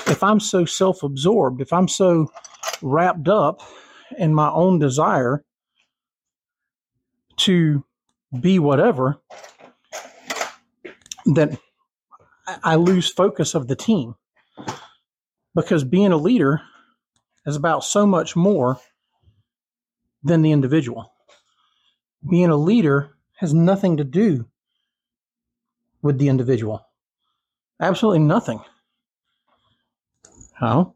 if 0.08 0.24
I'm 0.24 0.40
so 0.40 0.66
self 0.66 1.04
absorbed, 1.04 1.62
if 1.62 1.74
I'm 1.74 1.88
so 1.88 2.32
wrapped 2.82 3.28
up 3.28 3.62
in 4.18 4.34
my 4.34 4.50
own 4.50 4.80
desire 4.80 5.44
to 7.38 7.84
be 8.40 8.60
whatever, 8.60 9.22
that 11.26 11.58
I 12.64 12.76
lose 12.76 13.10
focus 13.10 13.56
of 13.56 13.68
the 13.68 13.76
team. 13.76 14.16
Because 15.56 15.84
being 15.84 16.12
a 16.12 16.18
leader 16.18 16.62
is 17.46 17.56
about 17.56 17.84
so 17.84 18.06
much 18.06 18.36
more 18.36 18.80
than 20.24 20.42
the 20.42 20.52
individual. 20.52 21.14
Being 22.30 22.50
a 22.50 22.56
leader 22.56 23.18
has 23.38 23.54
nothing 23.54 23.98
to 23.98 24.04
do 24.04 24.48
with 26.02 26.18
the 26.18 26.30
individual. 26.30 26.86
Absolutely 27.82 28.20
nothing. 28.20 28.62
How? 30.54 30.96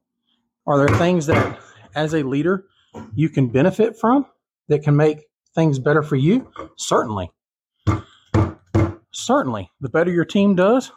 Are 0.66 0.78
there 0.86 0.98
things 0.98 1.26
that, 1.26 1.60
as 1.96 2.14
a 2.14 2.24
leader, 2.24 2.66
you 3.14 3.30
can 3.30 3.48
benefit 3.48 4.00
from 4.00 4.26
that 4.68 4.84
can 4.84 4.96
make 4.96 5.26
things 5.56 5.80
better 5.80 6.04
for 6.04 6.16
you? 6.16 6.52
Certainly. 6.78 7.32
Certainly. 9.12 9.72
The 9.82 9.90
better 9.90 10.12
your 10.12 10.26
team 10.26 10.56
does, 10.56 10.92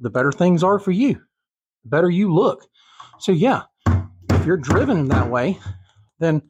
the 0.00 0.10
better 0.10 0.32
things 0.32 0.62
are 0.62 0.78
for 0.78 0.90
you, 0.90 1.20
the 1.84 1.88
better 1.88 2.10
you 2.10 2.34
look. 2.34 2.66
So, 3.18 3.32
yeah, 3.32 3.62
if 4.30 4.44
you're 4.44 4.56
driven 4.56 5.08
that 5.08 5.30
way, 5.30 5.58
then 6.18 6.42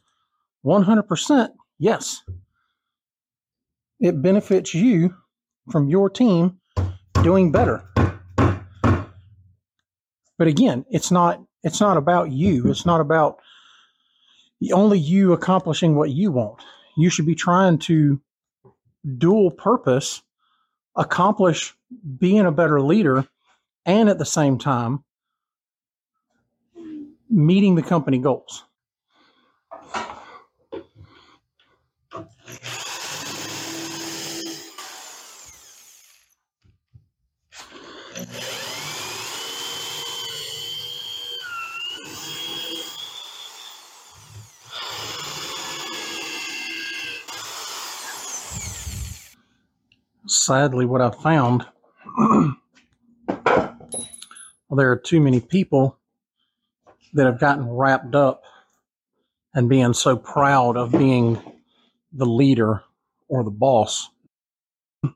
100% 0.66 1.48
yes, 1.78 2.22
it 4.00 4.20
benefits 4.20 4.74
you 4.74 5.14
from 5.70 5.88
your 5.88 6.10
team 6.10 6.58
doing 7.22 7.52
better. 7.52 7.84
But 10.38 10.48
again, 10.48 10.84
it's 10.90 11.10
not 11.10 11.40
it's 11.62 11.80
not 11.80 11.96
about 11.96 12.30
you. 12.30 12.68
It's 12.68 12.84
not 12.84 13.00
about 13.00 13.38
only 14.72 14.98
you 14.98 15.32
accomplishing 15.32 15.96
what 15.96 16.10
you 16.10 16.30
want. 16.30 16.62
You 16.96 17.10
should 17.10 17.26
be 17.26 17.34
trying 17.34 17.78
to 17.80 18.20
dual 19.18 19.50
purpose 19.50 20.22
accomplish 20.96 21.74
being 22.18 22.46
a 22.46 22.52
better 22.52 22.80
leader 22.80 23.26
and 23.84 24.08
at 24.08 24.18
the 24.18 24.24
same 24.24 24.58
time 24.58 25.04
meeting 27.28 27.74
the 27.74 27.82
company 27.82 28.18
goals. 28.18 28.65
Sadly, 50.46 50.86
what 50.86 51.00
I've 51.00 51.20
found, 51.20 51.66
well, 52.16 52.54
there 54.76 54.92
are 54.92 54.96
too 54.96 55.20
many 55.20 55.40
people 55.40 55.98
that 57.14 57.26
have 57.26 57.40
gotten 57.40 57.68
wrapped 57.68 58.14
up 58.14 58.44
and 59.54 59.68
being 59.68 59.92
so 59.92 60.16
proud 60.16 60.76
of 60.76 60.92
being 60.92 61.42
the 62.12 62.26
leader 62.26 62.84
or 63.26 63.42
the 63.42 63.50
boss 63.50 64.08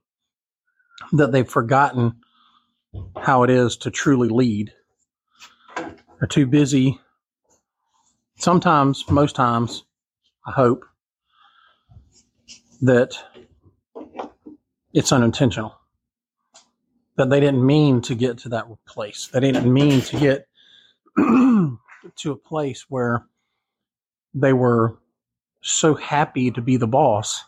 that 1.12 1.30
they've 1.30 1.48
forgotten 1.48 2.16
how 3.16 3.44
it 3.44 3.50
is 3.50 3.76
to 3.76 3.90
truly 3.92 4.28
lead. 4.28 4.72
They're 5.76 6.26
too 6.28 6.48
busy. 6.48 6.98
Sometimes, 8.36 9.08
most 9.08 9.36
times, 9.36 9.84
I 10.44 10.50
hope 10.50 10.84
that 12.80 13.16
it's 14.92 15.12
unintentional. 15.12 15.76
That 17.16 17.30
they 17.30 17.40
didn't 17.40 17.64
mean 17.64 18.00
to 18.02 18.14
get 18.14 18.38
to 18.38 18.50
that 18.50 18.66
place. 18.86 19.28
They 19.32 19.40
didn't 19.40 19.70
mean 19.70 20.00
to 20.02 20.18
get 20.18 20.46
to 21.16 22.30
a 22.30 22.36
place 22.36 22.86
where 22.88 23.24
they 24.32 24.52
were 24.52 24.98
so 25.62 25.94
happy 25.94 26.50
to 26.50 26.62
be 26.62 26.76
the 26.76 26.86
boss 26.86 27.44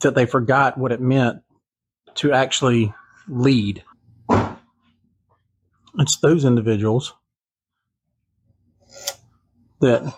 that 0.00 0.14
they 0.14 0.26
forgot 0.26 0.78
what 0.78 0.92
it 0.92 1.00
meant 1.00 1.42
to 2.14 2.32
actually 2.32 2.94
lead. 3.26 3.82
It's 5.98 6.18
those 6.18 6.44
individuals 6.44 7.12
that 9.80 10.14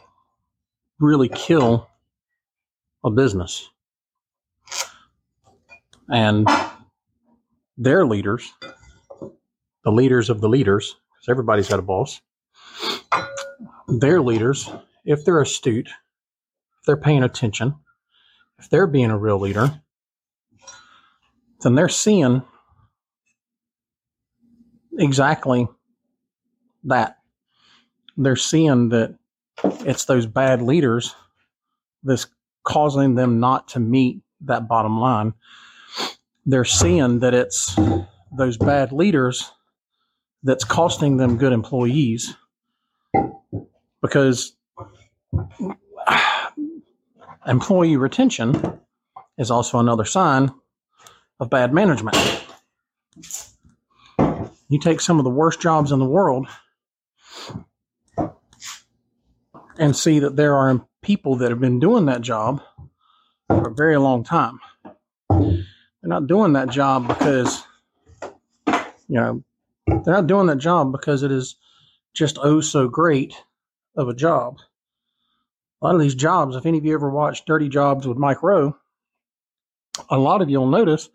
really 0.98 1.28
kill 1.28 1.88
a 3.04 3.10
business. 3.10 3.68
And 6.10 6.46
their 7.76 8.04
leaders 8.04 8.52
the 9.84 9.90
leaders 9.90 10.30
of 10.30 10.40
the 10.40 10.48
leaders, 10.48 10.96
because 11.10 11.28
everybody's 11.28 11.68
got 11.68 11.78
a 11.78 11.82
boss, 11.82 12.20
their 13.88 14.20
leaders, 14.20 14.70
if 15.04 15.24
they're 15.24 15.40
astute, 15.40 15.88
if 15.88 16.86
they're 16.86 16.96
paying 16.96 17.22
attention, 17.22 17.74
if 18.58 18.68
they're 18.68 18.86
being 18.86 19.10
a 19.10 19.18
real 19.18 19.38
leader, 19.38 19.80
then 21.62 21.74
they're 21.74 21.88
seeing 21.88 22.42
exactly 24.98 25.66
that. 26.84 27.16
They're 28.16 28.36
seeing 28.36 28.90
that 28.90 29.16
it's 29.64 30.04
those 30.04 30.26
bad 30.26 30.62
leaders 30.62 31.14
that's 32.02 32.26
causing 32.64 33.14
them 33.14 33.40
not 33.40 33.68
to 33.68 33.80
meet 33.80 34.22
that 34.42 34.68
bottom 34.68 35.00
line. 35.00 35.34
They're 36.46 36.64
seeing 36.64 37.20
that 37.20 37.34
it's 37.34 37.76
those 38.32 38.56
bad 38.56 38.92
leaders 38.92 39.52
that's 40.42 40.64
costing 40.64 41.16
them 41.16 41.36
good 41.36 41.52
employees 41.52 42.34
because 44.02 44.56
employee 47.46 47.96
retention 47.96 48.80
is 49.38 49.50
also 49.50 49.78
another 49.78 50.04
sign 50.04 50.52
of 51.38 51.50
bad 51.50 51.72
management. 51.72 52.16
You 54.68 54.78
take 54.78 55.00
some 55.00 55.18
of 55.18 55.24
the 55.24 55.30
worst 55.30 55.60
jobs 55.60 55.90
in 55.92 55.98
the 55.98 56.04
world 56.04 56.46
and 59.78 59.96
see 59.96 60.20
that 60.20 60.36
there 60.36 60.54
are 60.54 60.86
people 61.02 61.36
that 61.36 61.50
have 61.50 61.60
been 61.60 61.80
doing 61.80 62.06
that 62.06 62.20
job 62.20 62.62
for 63.48 63.68
a 63.68 63.74
very 63.74 63.96
long 63.96 64.22
time. 64.22 64.60
They're 66.00 66.08
not 66.08 66.26
doing 66.26 66.54
that 66.54 66.70
job 66.70 67.08
because, 67.08 67.62
you 68.22 69.16
know, 69.16 69.42
they're 69.86 70.14
not 70.14 70.26
doing 70.26 70.46
that 70.46 70.58
job 70.58 70.92
because 70.92 71.22
it 71.22 71.30
is 71.30 71.56
just 72.14 72.38
oh 72.42 72.60
so 72.60 72.88
great 72.88 73.34
of 73.96 74.08
a 74.08 74.14
job. 74.14 74.58
A 75.82 75.86
lot 75.86 75.94
of 75.94 76.00
these 76.00 76.14
jobs, 76.14 76.56
if 76.56 76.66
any 76.66 76.78
of 76.78 76.84
you 76.84 76.94
ever 76.94 77.10
watched 77.10 77.46
Dirty 77.46 77.68
Jobs 77.68 78.06
with 78.06 78.18
Mike 78.18 78.42
Rowe, 78.42 78.76
a 80.08 80.18
lot 80.18 80.42
of 80.42 80.50
you 80.50 80.58
will 80.58 80.68
notice 80.68 81.08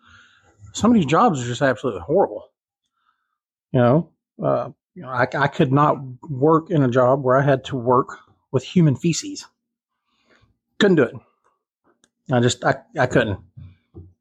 some 0.72 0.90
of 0.90 0.94
these 0.94 1.06
jobs 1.06 1.42
are 1.42 1.46
just 1.46 1.62
absolutely 1.62 2.02
horrible. 2.02 2.50
You 3.72 3.80
know, 3.80 4.10
uh, 4.42 4.70
you 4.94 5.02
know, 5.02 5.08
I, 5.08 5.26
I 5.34 5.48
could 5.48 5.72
not 5.72 5.98
work 6.28 6.70
in 6.70 6.82
a 6.82 6.90
job 6.90 7.22
where 7.22 7.36
I 7.36 7.42
had 7.42 7.64
to 7.66 7.76
work 7.76 8.18
with 8.50 8.64
human 8.64 8.96
feces. 8.96 9.46
Couldn't 10.78 10.96
do 10.96 11.02
it. 11.04 11.14
I 12.30 12.40
just 12.40 12.64
I, 12.64 12.76
I 12.98 13.06
couldn't. 13.06 13.38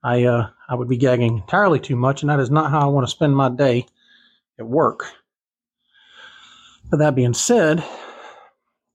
I 0.05 0.23
uh, 0.25 0.49
I 0.69 0.75
would 0.75 0.87
be 0.87 0.97
gagging 0.97 1.39
entirely 1.39 1.79
too 1.79 1.95
much, 1.95 2.21
and 2.21 2.29
that 2.29 2.39
is 2.39 2.51
not 2.51 2.69
how 2.69 2.79
I 2.81 2.85
want 2.85 3.07
to 3.07 3.11
spend 3.11 3.35
my 3.35 3.49
day 3.49 3.87
at 4.59 4.67
work. 4.67 5.03
But 6.91 6.97
that 6.97 7.15
being 7.15 7.33
said, 7.33 7.83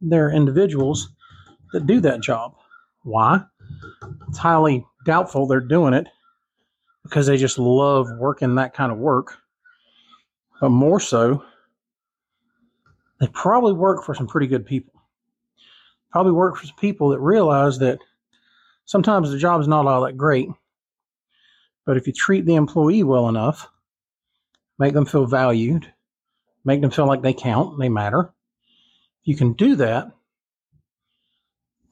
there 0.00 0.26
are 0.26 0.32
individuals 0.32 1.08
that 1.72 1.88
do 1.88 1.98
that 2.02 2.20
job. 2.20 2.54
Why? 3.02 3.42
It's 4.28 4.38
highly 4.38 4.86
doubtful 5.04 5.48
they're 5.48 5.60
doing 5.60 5.94
it 5.94 6.06
because 7.02 7.26
they 7.26 7.36
just 7.36 7.58
love 7.58 8.06
working 8.16 8.54
that 8.54 8.74
kind 8.74 8.92
of 8.92 8.98
work. 8.98 9.36
But 10.60 10.70
more 10.70 11.00
so, 11.00 11.42
they 13.18 13.26
probably 13.26 13.72
work 13.72 14.04
for 14.04 14.14
some 14.14 14.28
pretty 14.28 14.46
good 14.46 14.64
people. 14.64 14.92
Probably 16.12 16.32
work 16.32 16.56
for 16.56 16.66
some 16.66 16.76
people 16.76 17.08
that 17.08 17.18
realize 17.18 17.80
that 17.80 17.98
sometimes 18.84 19.32
the 19.32 19.38
job 19.38 19.60
is 19.60 19.66
not 19.66 19.86
all 19.86 20.02
that 20.02 20.16
great. 20.16 20.48
But 21.86 21.96
if 21.96 22.06
you 22.06 22.12
treat 22.12 22.46
the 22.46 22.54
employee 22.54 23.02
well 23.02 23.28
enough, 23.28 23.68
make 24.78 24.94
them 24.94 25.06
feel 25.06 25.26
valued, 25.26 25.92
make 26.64 26.80
them 26.80 26.90
feel 26.90 27.06
like 27.06 27.22
they 27.22 27.32
count, 27.32 27.78
they 27.78 27.88
matter. 27.88 28.32
If 29.22 29.28
you 29.28 29.36
can 29.36 29.52
do 29.54 29.76
that, 29.76 30.10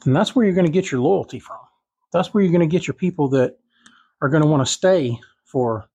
then 0.04 0.14
that's 0.14 0.34
where 0.34 0.44
you're 0.44 0.54
going 0.54 0.66
to 0.66 0.72
get 0.72 0.90
your 0.90 1.00
loyalty 1.00 1.38
from. 1.38 1.58
That's 2.12 2.32
where 2.32 2.42
you're 2.42 2.52
going 2.52 2.68
to 2.68 2.72
get 2.72 2.86
your 2.86 2.94
people 2.94 3.28
that 3.30 3.58
are 4.22 4.28
going 4.28 4.42
to 4.42 4.48
want 4.48 4.66
to 4.66 4.72
stay 4.72 5.18
for 5.44 5.88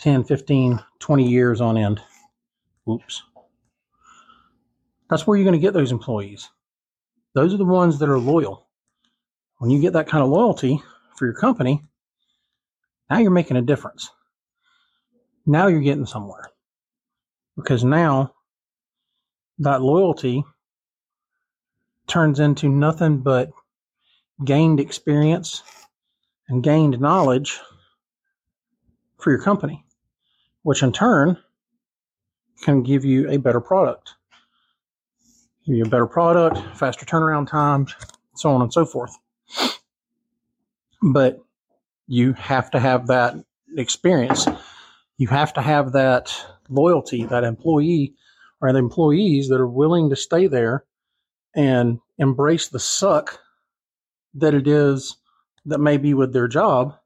10, 0.00 0.24
15, 0.24 0.80
20 0.98 1.28
years 1.28 1.60
on 1.60 1.76
end. 1.76 2.00
Oops. 2.88 3.22
That's 5.08 5.26
where 5.26 5.36
you're 5.36 5.44
going 5.44 5.58
to 5.58 5.64
get 5.64 5.74
those 5.74 5.92
employees. 5.92 6.48
Those 7.34 7.54
are 7.54 7.58
the 7.58 7.64
ones 7.64 7.98
that 7.98 8.08
are 8.08 8.18
loyal. 8.18 8.66
When 9.58 9.70
you 9.70 9.80
get 9.80 9.92
that 9.92 10.08
kind 10.08 10.24
of 10.24 10.30
loyalty 10.30 10.82
for 11.16 11.26
your 11.26 11.34
company, 11.34 11.82
now 13.10 13.18
you're 13.18 13.30
making 13.30 13.56
a 13.56 13.62
difference. 13.62 14.10
Now 15.44 15.66
you're 15.66 15.80
getting 15.80 16.06
somewhere. 16.06 16.50
Because 17.56 17.84
now 17.84 18.34
that 19.58 19.82
loyalty 19.82 20.44
turns 22.06 22.40
into 22.40 22.68
nothing 22.68 23.18
but 23.18 23.50
gained 24.44 24.80
experience 24.80 25.62
and 26.48 26.62
gained 26.62 27.00
knowledge 27.00 27.58
for 29.18 29.30
your 29.30 29.42
company, 29.42 29.84
which 30.62 30.82
in 30.82 30.92
turn 30.92 31.36
can 32.62 32.82
give 32.82 33.04
you 33.04 33.28
a 33.30 33.36
better 33.36 33.60
product. 33.60 34.14
Give 35.66 35.76
you 35.76 35.84
a 35.84 35.88
better 35.88 36.06
product, 36.06 36.58
faster 36.76 37.04
turnaround 37.04 37.48
times, 37.48 37.94
so 38.34 38.50
on 38.50 38.62
and 38.62 38.72
so 38.72 38.86
forth. 38.86 39.12
But 41.02 41.40
you 42.10 42.32
have 42.32 42.72
to 42.72 42.80
have 42.80 43.06
that 43.06 43.36
experience. 43.76 44.48
You 45.16 45.28
have 45.28 45.52
to 45.52 45.62
have 45.62 45.92
that 45.92 46.34
loyalty, 46.68 47.24
that 47.26 47.44
employee 47.44 48.14
or 48.60 48.72
the 48.72 48.80
employees 48.80 49.48
that 49.48 49.60
are 49.60 49.68
willing 49.68 50.10
to 50.10 50.16
stay 50.16 50.48
there 50.48 50.84
and 51.54 52.00
embrace 52.18 52.66
the 52.66 52.80
suck 52.80 53.38
that 54.34 54.54
it 54.54 54.66
is 54.66 55.18
that 55.66 55.78
may 55.78 55.98
be 55.98 56.12
with 56.12 56.32
their 56.32 56.48
job, 56.48 56.96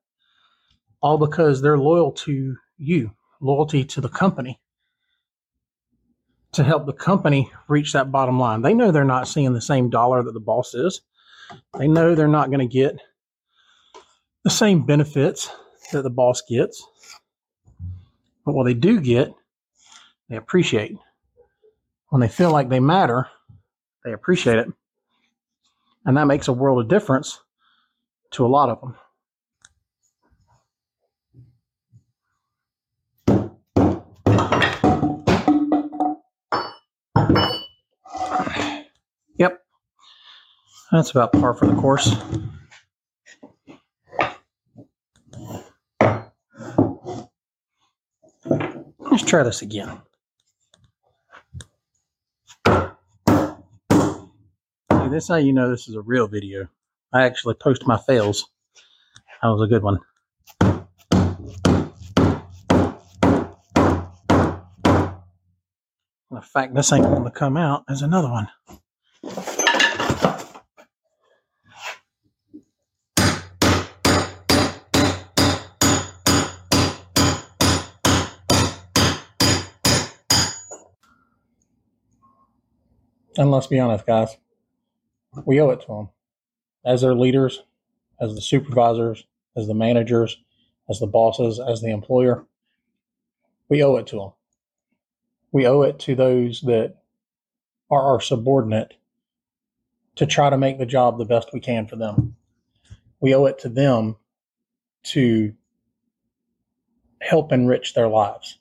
all 1.03 1.19
because 1.19 1.61
they're 1.61 1.77
loyal 1.77 2.11
to 2.11 2.57
you, 2.79 3.11
loyalty 3.43 3.85
to 3.85 4.01
the 4.01 4.09
company 4.09 4.59
to 6.53 6.65
help 6.65 6.87
the 6.87 6.95
company 6.95 7.51
reach 7.69 7.93
that 7.93 8.11
bottom 8.11 8.39
line. 8.39 8.63
They 8.63 8.73
know 8.73 8.91
they're 8.91 9.05
not 9.05 9.29
seeing 9.29 9.53
the 9.53 9.61
same 9.61 9.91
dollar 9.91 10.23
that 10.23 10.33
the 10.33 10.41
boss 10.41 10.73
is. 10.73 11.03
They 11.79 11.89
know 11.89 12.15
they're 12.15 12.27
not 12.27 12.49
going 12.49 12.67
to 12.67 12.73
get 12.73 12.99
the 14.45 14.51
same 14.51 14.85
benefits 14.85 15.51
that 15.91 16.03
the 16.03 16.11
boss 16.11 16.43
gets. 16.43 16.87
But 18.45 18.55
what 18.55 18.65
they 18.65 18.75
do 18.75 19.01
get, 19.01 19.35
they 20.29 20.37
appreciate. 20.37 20.97
When 22.11 22.21
they 22.21 22.29
feel 22.29 22.53
like 22.53 22.69
they 22.69 22.79
matter, 22.79 23.27
they 24.05 24.13
appreciate 24.13 24.59
it. 24.59 24.69
And 26.05 26.17
that 26.19 26.27
makes 26.27 26.49
a 26.49 26.53
world 26.53 26.81
of 26.83 26.89
difference 26.89 27.41
to 28.33 28.45
a 28.45 28.49
lot 28.49 28.69
of 28.69 28.81
them. 28.81 28.97
Yep. 39.39 39.59
That's 40.93 41.11
about 41.11 41.33
par 41.33 41.55
for 41.55 41.67
the 41.67 41.75
course. 41.75 42.15
Let's 49.15 49.31
try 49.31 49.45
this 49.45 49.63
again. 49.63 50.01
See, 52.67 52.73
this 55.09 55.23
is 55.23 55.29
how 55.29 55.37
you 55.37 55.53
know 55.53 55.71
this 55.71 55.87
is 55.87 55.95
a 55.95 56.01
real 56.01 56.27
video. 56.27 56.67
I 57.13 57.23
actually 57.23 57.55
post 57.55 57.87
my 57.87 57.97
fails. 57.97 58.51
That 59.41 59.51
was 59.51 59.63
a 59.63 59.69
good 59.69 59.85
one. 59.85 60.01
The 66.33 66.43
fact 66.43 66.75
this 66.75 66.93
ain't 66.93 67.05
going 67.05 67.23
to 67.23 67.31
come 67.31 67.57
out 67.57 67.85
is 67.89 68.03
another 68.03 68.29
one. 68.29 68.49
And 83.37 83.51
let's 83.51 83.67
be 83.67 83.81
honest, 83.81 84.07
guys, 84.07 84.37
we 85.45 85.61
owe 85.61 85.71
it 85.71 85.81
to 85.83 85.87
them 85.87 86.09
as 86.85 87.01
their 87.01 87.15
leaders, 87.15 87.63
as 88.21 88.35
the 88.35 88.41
supervisors, 88.41 89.25
as 89.57 89.67
the 89.67 89.75
managers, 89.75 90.37
as 90.89 91.01
the 91.01 91.07
bosses, 91.07 91.59
as 91.61 91.81
the 91.81 91.91
employer. 91.91 92.45
We 93.69 93.83
owe 93.83 93.97
it 93.97 94.07
to 94.09 94.17
them. 94.17 94.33
We 95.51 95.67
owe 95.67 95.83
it 95.83 95.99
to 96.01 96.15
those 96.15 96.61
that 96.63 96.97
are 97.91 98.03
our 98.03 98.21
subordinate 98.21 98.95
to 100.17 100.27
try 100.27 100.51
to 100.51 100.59
make 100.59 100.79
the 100.79 100.87
job 100.87 101.19
the 101.19 101.25
best 101.25 101.51
we 101.53 101.61
can 101.61 101.87
for 101.87 101.97
them. 101.97 102.37
We 103.21 103.35
owe 103.35 103.47
it 103.47 103.59
to 103.61 103.69
them 103.69 104.17
to 105.05 105.55
help 107.21 107.53
enrich 107.53 107.95
their 107.95 108.09
lives. 108.09 108.59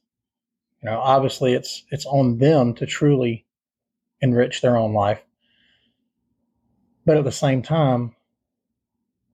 You 0.81 0.89
know, 0.89 0.99
obviously 0.99 1.53
it's 1.53 1.83
it's 1.91 2.05
on 2.05 2.37
them 2.37 2.73
to 2.75 2.85
truly 2.85 3.45
enrich 4.23 4.61
their 4.61 4.77
own 4.77 4.93
life. 4.93 5.21
But 7.05 7.17
at 7.17 7.25
the 7.25 7.31
same 7.31 7.61
time, 7.61 8.15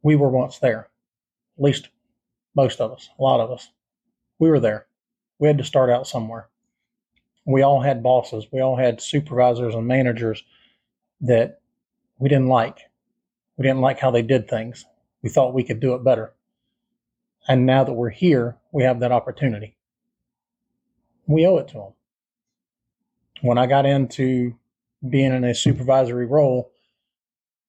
we 0.01 0.15
were 0.15 0.29
once 0.29 0.57
there. 0.57 0.89
At 1.57 1.63
least 1.63 1.89
most 2.55 2.81
of 2.81 2.91
us, 2.91 3.07
a 3.17 3.21
lot 3.21 3.39
of 3.39 3.51
us. 3.51 3.69
We 4.39 4.49
were 4.49 4.59
there. 4.59 4.87
We 5.37 5.47
had 5.47 5.59
to 5.59 5.63
start 5.63 5.91
out 5.91 6.07
somewhere. 6.07 6.49
We 7.45 7.61
all 7.61 7.81
had 7.81 8.01
bosses. 8.01 8.47
We 8.51 8.61
all 8.61 8.75
had 8.75 8.99
supervisors 8.99 9.75
and 9.75 9.87
managers 9.87 10.43
that 11.21 11.61
we 12.17 12.27
didn't 12.27 12.47
like. 12.47 12.79
We 13.57 13.63
didn't 13.63 13.81
like 13.81 13.99
how 13.99 14.09
they 14.09 14.23
did 14.23 14.49
things. 14.49 14.85
We 15.21 15.29
thought 15.29 15.53
we 15.53 15.63
could 15.63 15.79
do 15.79 15.93
it 15.93 16.03
better. 16.03 16.33
And 17.47 17.65
now 17.65 17.83
that 17.83 17.93
we're 17.93 18.09
here, 18.09 18.57
we 18.71 18.83
have 18.83 18.99
that 19.01 19.11
opportunity. 19.11 19.75
We 21.27 21.45
owe 21.45 21.57
it 21.57 21.67
to 21.69 21.73
them. 21.75 21.93
When 23.41 23.57
I 23.57 23.67
got 23.67 23.85
into 23.85 24.55
being 25.07 25.33
in 25.33 25.43
a 25.43 25.55
supervisory 25.55 26.25
role, 26.25 26.71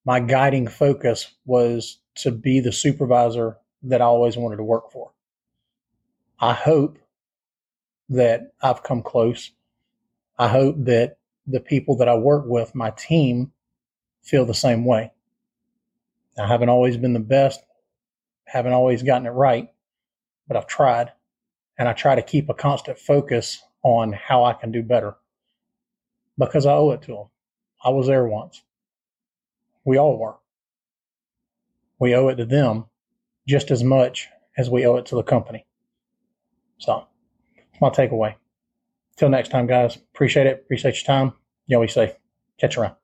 my 0.05 0.19
guiding 0.19 0.67
focus 0.67 1.33
was 1.45 1.99
to 2.15 2.31
be 2.31 2.59
the 2.59 2.71
supervisor 2.71 3.57
that 3.83 4.01
I 4.01 4.05
always 4.05 4.37
wanted 4.37 4.57
to 4.57 4.63
work 4.63 4.91
for. 4.91 5.11
I 6.39 6.53
hope 6.53 6.97
that 8.09 8.53
I've 8.61 8.83
come 8.83 9.01
close. 9.03 9.51
I 10.37 10.47
hope 10.47 10.75
that 10.79 11.17
the 11.47 11.59
people 11.59 11.97
that 11.97 12.09
I 12.09 12.15
work 12.15 12.45
with, 12.47 12.75
my 12.75 12.91
team, 12.91 13.51
feel 14.23 14.45
the 14.45 14.53
same 14.53 14.85
way. 14.85 15.11
I 16.37 16.47
haven't 16.47 16.69
always 16.69 16.97
been 16.97 17.13
the 17.13 17.19
best, 17.19 17.61
haven't 18.45 18.73
always 18.73 19.03
gotten 19.03 19.27
it 19.27 19.31
right, 19.31 19.69
but 20.47 20.57
I've 20.57 20.67
tried. 20.67 21.11
And 21.77 21.87
I 21.87 21.93
try 21.93 22.15
to 22.15 22.21
keep 22.21 22.49
a 22.49 22.53
constant 22.53 22.99
focus 22.99 23.61
on 23.83 24.13
how 24.13 24.43
I 24.43 24.53
can 24.53 24.71
do 24.71 24.83
better 24.83 25.15
because 26.47 26.65
I 26.65 26.73
owe 26.73 26.91
it 26.91 27.01
to 27.03 27.13
them. 27.13 27.25
I 27.83 27.89
was 27.89 28.07
there 28.07 28.25
once. 28.25 28.63
We 29.85 29.97
all 29.97 30.17
were. 30.17 30.35
We 31.99 32.15
owe 32.15 32.27
it 32.29 32.35
to 32.35 32.45
them 32.45 32.85
just 33.47 33.71
as 33.71 33.83
much 33.83 34.27
as 34.57 34.69
we 34.69 34.85
owe 34.85 34.97
it 34.97 35.05
to 35.07 35.15
the 35.15 35.23
company. 35.23 35.65
So, 36.77 37.05
my 37.79 37.89
takeaway. 37.89 38.35
Till 39.17 39.29
next 39.29 39.49
time, 39.49 39.67
guys. 39.67 39.95
Appreciate 39.95 40.47
it. 40.47 40.61
Appreciate 40.65 40.95
your 40.95 41.05
time. 41.05 41.33
Y'all 41.67 41.81
be 41.81 41.87
safe. 41.87 42.11
Catch 42.59 42.75
you 42.75 42.83
around. 42.83 43.00